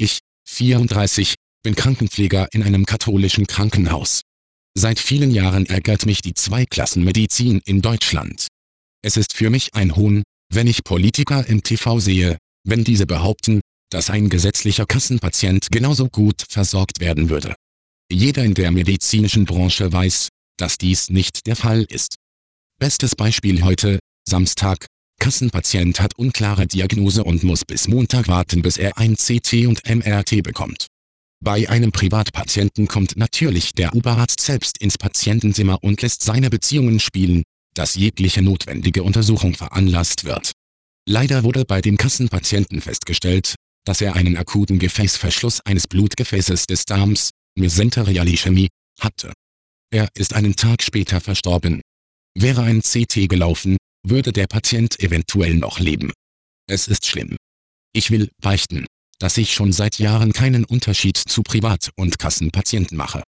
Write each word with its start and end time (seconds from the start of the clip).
Ich, 0.00 0.20
34, 0.48 1.34
bin 1.62 1.74
Krankenpfleger 1.74 2.48
in 2.52 2.62
einem 2.62 2.86
katholischen 2.86 3.46
Krankenhaus. 3.46 4.22
Seit 4.74 4.98
vielen 4.98 5.30
Jahren 5.30 5.66
ärgert 5.66 6.06
mich 6.06 6.22
die 6.22 6.32
Zweiklassenmedizin 6.32 7.60
in 7.66 7.82
Deutschland. 7.82 8.46
Es 9.02 9.18
ist 9.18 9.34
für 9.34 9.50
mich 9.50 9.74
ein 9.74 9.96
Hohn, 9.96 10.22
wenn 10.50 10.66
ich 10.66 10.84
Politiker 10.84 11.46
im 11.46 11.62
TV 11.62 12.00
sehe, 12.00 12.38
wenn 12.66 12.82
diese 12.82 13.04
behaupten, 13.04 13.60
dass 13.90 14.08
ein 14.08 14.30
gesetzlicher 14.30 14.86
Kassenpatient 14.86 15.70
genauso 15.70 16.08
gut 16.08 16.46
versorgt 16.48 17.00
werden 17.00 17.28
würde. 17.28 17.54
Jeder 18.10 18.42
in 18.42 18.54
der 18.54 18.70
medizinischen 18.70 19.44
Branche 19.44 19.92
weiß, 19.92 20.28
dass 20.56 20.78
dies 20.78 21.10
nicht 21.10 21.46
der 21.46 21.56
Fall 21.56 21.82
ist. 21.90 22.14
Bestes 22.78 23.14
Beispiel 23.14 23.64
heute, 23.64 23.98
Samstag, 24.26 24.86
Kassenpatient 25.20 26.00
hat 26.00 26.18
unklare 26.18 26.66
Diagnose 26.66 27.22
und 27.22 27.44
muss 27.44 27.64
bis 27.64 27.86
Montag 27.86 28.26
warten 28.26 28.62
bis 28.62 28.78
er 28.78 28.98
ein 28.98 29.14
CT 29.14 29.66
und 29.66 29.88
MRT 29.88 30.42
bekommt. 30.42 30.86
Bei 31.42 31.68
einem 31.68 31.92
Privatpatienten 31.92 32.88
kommt 32.88 33.16
natürlich 33.16 33.72
der 33.74 33.94
Oberarzt 33.94 34.40
selbst 34.40 34.78
ins 34.78 34.98
Patientenzimmer 34.98 35.78
und 35.82 36.02
lässt 36.02 36.24
seine 36.24 36.50
Beziehungen 36.50 36.98
spielen, 36.98 37.44
dass 37.74 37.94
jegliche 37.94 38.42
notwendige 38.42 39.04
Untersuchung 39.04 39.54
veranlasst 39.54 40.24
wird. 40.24 40.52
Leider 41.08 41.44
wurde 41.44 41.64
bei 41.64 41.80
dem 41.80 41.96
Kassenpatienten 41.96 42.80
festgestellt, 42.80 43.54
dass 43.84 44.00
er 44.00 44.16
einen 44.16 44.36
akuten 44.36 44.78
Gefäßverschluss 44.78 45.60
eines 45.64 45.86
Blutgefäßes 45.86 46.66
des 46.66 46.84
Darms, 46.84 47.30
Mesenterialchemie, 47.56 48.68
hatte. 48.98 49.32
Er 49.90 50.08
ist 50.14 50.34
einen 50.34 50.56
Tag 50.56 50.82
später 50.82 51.20
verstorben. 51.20 51.80
Wäre 52.36 52.62
ein 52.62 52.82
CT 52.82 53.28
gelaufen, 53.28 53.76
würde 54.06 54.32
der 54.32 54.46
Patient 54.46 54.98
eventuell 55.00 55.54
noch 55.54 55.78
leben. 55.78 56.12
Es 56.68 56.88
ist 56.88 57.06
schlimm. 57.06 57.36
Ich 57.92 58.10
will 58.10 58.30
beichten, 58.40 58.86
dass 59.18 59.36
ich 59.36 59.52
schon 59.52 59.72
seit 59.72 59.98
Jahren 59.98 60.32
keinen 60.32 60.64
Unterschied 60.64 61.16
zu 61.16 61.42
Privat- 61.42 61.90
und 61.96 62.18
Kassenpatienten 62.18 62.96
mache. 62.96 63.22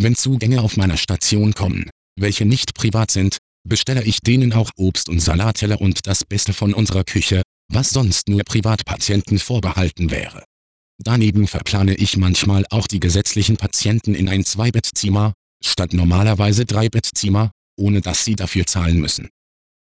Wenn 0.00 0.16
Zugänge 0.16 0.60
auf 0.60 0.76
meiner 0.76 0.96
Station 0.96 1.54
kommen, 1.54 1.90
welche 2.18 2.44
nicht 2.44 2.74
privat 2.74 3.10
sind, 3.10 3.38
bestelle 3.68 4.02
ich 4.02 4.20
denen 4.20 4.52
auch 4.52 4.70
Obst 4.76 5.08
und 5.08 5.20
Salatteller 5.20 5.80
und 5.80 6.06
das 6.06 6.24
Beste 6.24 6.52
von 6.52 6.74
unserer 6.74 7.04
Küche, 7.04 7.42
was 7.72 7.90
sonst 7.90 8.28
nur 8.28 8.42
Privatpatienten 8.44 9.38
vorbehalten 9.38 10.10
wäre. 10.10 10.44
Daneben 11.02 11.46
verplane 11.46 11.94
ich 11.94 12.16
manchmal 12.16 12.64
auch 12.70 12.86
die 12.86 13.00
gesetzlichen 13.00 13.56
Patienten 13.56 14.14
in 14.14 14.28
ein 14.28 14.44
Zweibettzimmer, 14.44 15.32
statt 15.64 15.92
normalerweise 15.94 16.66
Dreibettzimmer, 16.66 17.50
ohne 17.78 18.00
dass 18.00 18.24
sie 18.24 18.36
dafür 18.36 18.66
zahlen 18.66 19.00
müssen. 19.00 19.28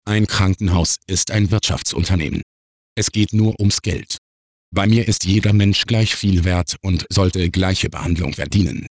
Ein 0.08 0.26
Krankenhaus 0.26 0.96
ist 1.06 1.30
ein 1.30 1.50
Wirtschaftsunternehmen. 1.50 2.40
Es 2.96 3.12
geht 3.12 3.34
nur 3.34 3.60
ums 3.60 3.82
Geld. 3.82 4.16
Bei 4.74 4.86
mir 4.86 5.06
ist 5.06 5.26
jeder 5.26 5.52
Mensch 5.52 5.84
gleich 5.84 6.16
viel 6.16 6.44
wert 6.44 6.76
und 6.80 7.04
sollte 7.10 7.50
gleiche 7.50 7.90
Behandlung 7.90 8.32
verdienen. 8.32 8.86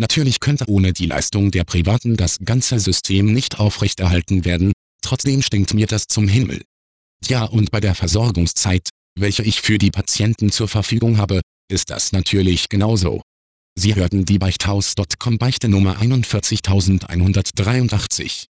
Natürlich 0.00 0.40
könnte 0.40 0.64
ohne 0.66 0.94
die 0.94 1.04
Leistung 1.04 1.50
der 1.50 1.64
Privaten 1.64 2.16
das 2.16 2.38
ganze 2.38 2.80
System 2.80 3.34
nicht 3.34 3.60
aufrechterhalten 3.60 4.46
werden, 4.46 4.72
trotzdem 5.02 5.42
stinkt 5.42 5.74
mir 5.74 5.86
das 5.86 6.06
zum 6.06 6.28
Himmel. 6.28 6.62
Ja 7.26 7.44
und 7.44 7.70
bei 7.70 7.80
der 7.80 7.94
Versorgungszeit, 7.94 8.88
welche 9.20 9.42
ich 9.42 9.60
für 9.60 9.76
die 9.76 9.90
Patienten 9.90 10.50
zur 10.50 10.68
Verfügung 10.68 11.18
habe, 11.18 11.42
ist 11.70 11.90
das 11.90 12.12
natürlich 12.12 12.70
genauso. 12.70 13.20
Sie 13.78 13.96
hörten 13.96 14.24
die 14.24 14.38
Beichthaus.com 14.38 15.36
Beichte 15.36 15.68
Nummer 15.68 16.00
41183. 16.00 18.46